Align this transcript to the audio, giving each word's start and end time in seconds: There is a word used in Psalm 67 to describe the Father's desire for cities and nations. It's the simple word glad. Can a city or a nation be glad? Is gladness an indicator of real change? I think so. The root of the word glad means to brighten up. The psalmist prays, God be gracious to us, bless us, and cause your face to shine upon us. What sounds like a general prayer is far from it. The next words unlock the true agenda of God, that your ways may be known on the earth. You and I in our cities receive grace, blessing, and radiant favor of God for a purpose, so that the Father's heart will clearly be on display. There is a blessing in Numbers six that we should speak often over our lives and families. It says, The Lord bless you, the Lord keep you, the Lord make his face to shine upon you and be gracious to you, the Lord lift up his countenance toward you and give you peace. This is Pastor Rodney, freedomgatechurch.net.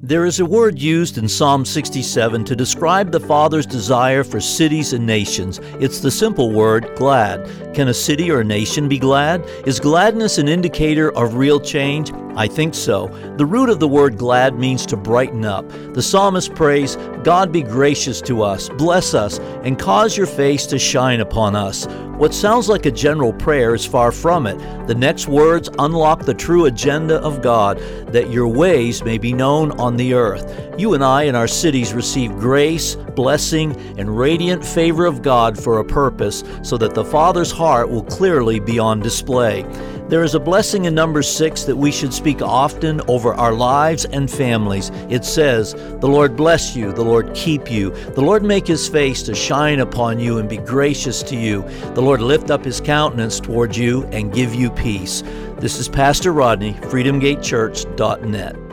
There 0.00 0.26
is 0.26 0.38
a 0.38 0.46
word 0.46 0.78
used 0.78 1.18
in 1.18 1.28
Psalm 1.28 1.64
67 1.64 2.44
to 2.44 2.54
describe 2.54 3.10
the 3.10 3.18
Father's 3.18 3.66
desire 3.66 4.22
for 4.22 4.38
cities 4.38 4.92
and 4.92 5.04
nations. 5.04 5.58
It's 5.80 5.98
the 5.98 6.10
simple 6.10 6.52
word 6.52 6.88
glad. 6.94 7.44
Can 7.74 7.88
a 7.88 7.94
city 7.94 8.30
or 8.30 8.42
a 8.42 8.44
nation 8.44 8.88
be 8.88 9.00
glad? 9.00 9.44
Is 9.66 9.80
gladness 9.80 10.38
an 10.38 10.46
indicator 10.46 11.10
of 11.16 11.34
real 11.34 11.58
change? 11.58 12.12
I 12.36 12.46
think 12.46 12.76
so. 12.76 13.08
The 13.38 13.44
root 13.44 13.68
of 13.68 13.80
the 13.80 13.88
word 13.88 14.16
glad 14.16 14.56
means 14.56 14.86
to 14.86 14.96
brighten 14.96 15.44
up. 15.44 15.68
The 15.94 16.02
psalmist 16.02 16.54
prays, 16.54 16.94
God 17.28 17.52
be 17.52 17.62
gracious 17.62 18.22
to 18.22 18.42
us, 18.42 18.70
bless 18.70 19.12
us, 19.12 19.38
and 19.62 19.78
cause 19.78 20.16
your 20.16 20.26
face 20.26 20.64
to 20.64 20.78
shine 20.78 21.20
upon 21.20 21.54
us. 21.54 21.86
What 22.16 22.32
sounds 22.32 22.70
like 22.70 22.86
a 22.86 22.90
general 22.90 23.34
prayer 23.34 23.74
is 23.74 23.84
far 23.84 24.12
from 24.12 24.46
it. 24.46 24.56
The 24.86 24.94
next 24.94 25.28
words 25.28 25.68
unlock 25.78 26.22
the 26.22 26.32
true 26.32 26.64
agenda 26.64 27.16
of 27.16 27.42
God, 27.42 27.80
that 28.12 28.30
your 28.30 28.48
ways 28.48 29.04
may 29.04 29.18
be 29.18 29.34
known 29.34 29.72
on 29.72 29.98
the 29.98 30.14
earth. 30.14 30.74
You 30.78 30.94
and 30.94 31.04
I 31.04 31.24
in 31.24 31.34
our 31.34 31.46
cities 31.46 31.92
receive 31.92 32.32
grace, 32.38 32.94
blessing, 32.94 33.76
and 33.98 34.16
radiant 34.16 34.64
favor 34.64 35.04
of 35.04 35.20
God 35.20 35.62
for 35.62 35.80
a 35.80 35.84
purpose, 35.84 36.42
so 36.62 36.78
that 36.78 36.94
the 36.94 37.04
Father's 37.04 37.52
heart 37.52 37.90
will 37.90 38.04
clearly 38.04 38.58
be 38.58 38.78
on 38.78 39.00
display. 39.00 39.66
There 40.08 40.24
is 40.24 40.34
a 40.34 40.40
blessing 40.40 40.86
in 40.86 40.94
Numbers 40.94 41.28
six 41.28 41.64
that 41.64 41.76
we 41.76 41.92
should 41.92 42.14
speak 42.14 42.40
often 42.40 43.02
over 43.08 43.34
our 43.34 43.52
lives 43.52 44.06
and 44.06 44.30
families. 44.30 44.90
It 45.10 45.22
says, 45.22 45.74
The 45.74 46.08
Lord 46.08 46.34
bless 46.34 46.74
you, 46.74 46.92
the 46.94 47.04
Lord 47.04 47.17
keep 47.34 47.70
you, 47.70 47.90
the 47.90 48.20
Lord 48.20 48.42
make 48.42 48.66
his 48.66 48.88
face 48.88 49.22
to 49.24 49.34
shine 49.34 49.80
upon 49.80 50.18
you 50.18 50.38
and 50.38 50.48
be 50.48 50.58
gracious 50.58 51.22
to 51.24 51.36
you, 51.36 51.62
the 51.94 52.02
Lord 52.02 52.20
lift 52.20 52.50
up 52.50 52.64
his 52.64 52.80
countenance 52.80 53.40
toward 53.40 53.76
you 53.76 54.04
and 54.06 54.32
give 54.32 54.54
you 54.54 54.70
peace. 54.70 55.22
This 55.58 55.78
is 55.78 55.88
Pastor 55.88 56.32
Rodney, 56.32 56.74
freedomgatechurch.net. 56.74 58.67